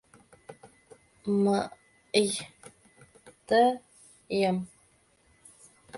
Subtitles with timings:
[1.43, 2.29] Мы-ый
[3.47, 4.57] ты-йым...